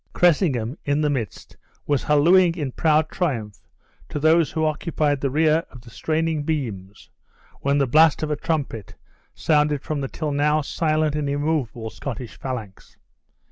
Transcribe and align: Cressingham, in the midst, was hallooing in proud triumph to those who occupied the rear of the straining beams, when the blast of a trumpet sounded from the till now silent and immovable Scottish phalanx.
Cressingham, 0.13 0.79
in 0.83 1.01
the 1.01 1.11
midst, 1.11 1.57
was 1.85 2.01
hallooing 2.05 2.55
in 2.55 2.71
proud 2.71 3.07
triumph 3.09 3.57
to 4.09 4.17
those 4.19 4.49
who 4.49 4.65
occupied 4.65 5.21
the 5.21 5.29
rear 5.29 5.63
of 5.69 5.81
the 5.81 5.91
straining 5.91 6.41
beams, 6.41 7.11
when 7.59 7.77
the 7.77 7.85
blast 7.85 8.23
of 8.23 8.31
a 8.31 8.35
trumpet 8.35 8.95
sounded 9.35 9.83
from 9.83 10.01
the 10.01 10.07
till 10.07 10.31
now 10.31 10.61
silent 10.61 11.13
and 11.13 11.29
immovable 11.29 11.91
Scottish 11.91 12.39
phalanx. 12.39 12.97